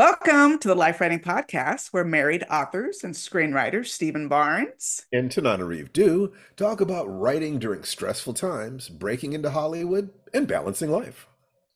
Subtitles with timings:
[0.00, 5.92] Welcome to the Life Writing Podcast, where married authors and screenwriters Steven Barnes and Tananarive
[5.92, 11.26] Due talk about writing during stressful times, breaking into Hollywood, and balancing life.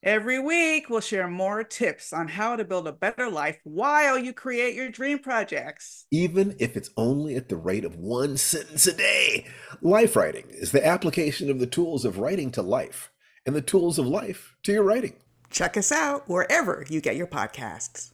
[0.03, 4.33] Every week, we'll share more tips on how to build a better life while you
[4.33, 6.07] create your dream projects.
[6.11, 9.49] Even if it's only at the rate of one sentence a day.
[9.83, 13.11] Life writing is the application of the tools of writing to life
[13.45, 15.17] and the tools of life to your writing.
[15.51, 18.14] Check us out wherever you get your podcasts.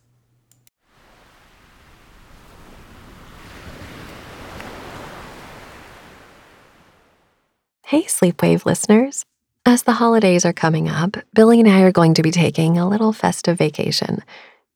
[7.90, 9.24] Hey, Sleepwave listeners.
[9.66, 12.88] As the holidays are coming up, Billy and I are going to be taking a
[12.88, 14.22] little festive vacation.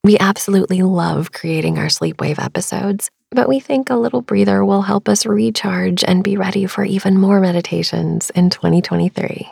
[0.03, 5.09] We absolutely love creating our Sleepwave episodes, but we think a little breather will help
[5.09, 9.49] us recharge and be ready for even more meditations in 2023.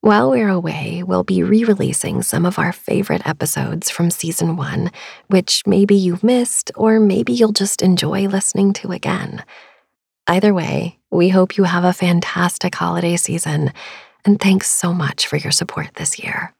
[0.00, 4.90] While we're away, we'll be re releasing some of our favorite episodes from season one,
[5.28, 9.44] which maybe you've missed, or maybe you'll just enjoy listening to again.
[10.26, 13.72] Either way, we hope you have a fantastic holiday season
[14.24, 16.54] and thanks so much for your support this year.